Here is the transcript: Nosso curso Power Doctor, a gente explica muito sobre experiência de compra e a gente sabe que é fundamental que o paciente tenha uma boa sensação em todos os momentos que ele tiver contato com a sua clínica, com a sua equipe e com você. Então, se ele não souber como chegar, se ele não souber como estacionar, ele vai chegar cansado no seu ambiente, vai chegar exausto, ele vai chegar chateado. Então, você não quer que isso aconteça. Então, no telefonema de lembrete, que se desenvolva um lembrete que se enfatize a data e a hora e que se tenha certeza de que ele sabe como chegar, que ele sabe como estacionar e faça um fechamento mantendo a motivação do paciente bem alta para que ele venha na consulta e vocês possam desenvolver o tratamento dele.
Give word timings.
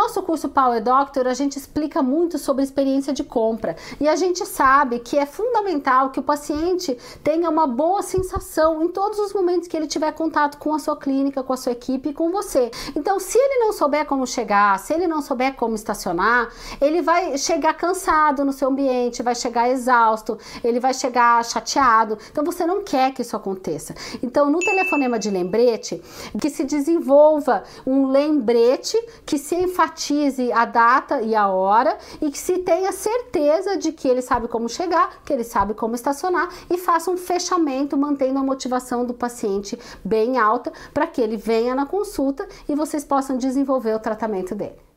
Nosso 0.00 0.22
curso 0.22 0.48
Power 0.48 0.82
Doctor, 0.82 1.26
a 1.26 1.34
gente 1.34 1.58
explica 1.58 2.02
muito 2.02 2.38
sobre 2.38 2.64
experiência 2.64 3.12
de 3.12 3.22
compra 3.22 3.76
e 4.00 4.08
a 4.08 4.16
gente 4.16 4.46
sabe 4.46 4.98
que 4.98 5.18
é 5.18 5.26
fundamental 5.26 6.08
que 6.08 6.18
o 6.18 6.22
paciente 6.22 6.96
tenha 7.22 7.50
uma 7.50 7.66
boa 7.66 8.00
sensação 8.00 8.82
em 8.82 8.88
todos 8.88 9.18
os 9.18 9.34
momentos 9.34 9.68
que 9.68 9.76
ele 9.76 9.86
tiver 9.86 10.10
contato 10.12 10.56
com 10.56 10.74
a 10.74 10.78
sua 10.78 10.96
clínica, 10.96 11.42
com 11.42 11.52
a 11.52 11.56
sua 11.56 11.72
equipe 11.72 12.08
e 12.08 12.12
com 12.14 12.30
você. 12.30 12.70
Então, 12.96 13.20
se 13.20 13.36
ele 13.36 13.58
não 13.66 13.74
souber 13.74 14.06
como 14.06 14.26
chegar, 14.26 14.78
se 14.78 14.94
ele 14.94 15.06
não 15.06 15.20
souber 15.20 15.54
como 15.54 15.74
estacionar, 15.74 16.48
ele 16.80 17.02
vai 17.02 17.36
chegar 17.36 17.74
cansado 17.74 18.42
no 18.42 18.54
seu 18.54 18.70
ambiente, 18.70 19.22
vai 19.22 19.34
chegar 19.34 19.68
exausto, 19.68 20.38
ele 20.64 20.80
vai 20.80 20.94
chegar 20.94 21.44
chateado. 21.44 22.16
Então, 22.32 22.42
você 22.42 22.64
não 22.64 22.82
quer 22.82 23.12
que 23.12 23.20
isso 23.20 23.36
aconteça. 23.36 23.94
Então, 24.22 24.48
no 24.48 24.60
telefonema 24.60 25.18
de 25.18 25.28
lembrete, 25.28 26.02
que 26.40 26.48
se 26.48 26.64
desenvolva 26.64 27.64
um 27.86 28.06
lembrete 28.06 28.96
que 29.26 29.36
se 29.36 29.56
enfatize 29.90 30.52
a 30.52 30.64
data 30.64 31.20
e 31.20 31.34
a 31.34 31.48
hora 31.48 31.98
e 32.20 32.30
que 32.30 32.38
se 32.38 32.58
tenha 32.58 32.92
certeza 32.92 33.76
de 33.76 33.92
que 33.92 34.06
ele 34.06 34.22
sabe 34.22 34.46
como 34.46 34.68
chegar, 34.68 35.22
que 35.24 35.32
ele 35.32 35.44
sabe 35.44 35.74
como 35.74 35.94
estacionar 35.94 36.48
e 36.70 36.78
faça 36.78 37.10
um 37.10 37.16
fechamento 37.16 37.96
mantendo 37.96 38.38
a 38.38 38.42
motivação 38.42 39.04
do 39.04 39.12
paciente 39.12 39.78
bem 40.04 40.38
alta 40.38 40.72
para 40.94 41.06
que 41.06 41.20
ele 41.20 41.36
venha 41.36 41.74
na 41.74 41.86
consulta 41.86 42.46
e 42.68 42.74
vocês 42.74 43.04
possam 43.04 43.36
desenvolver 43.36 43.94
o 43.94 43.98
tratamento 43.98 44.54
dele. 44.54 44.89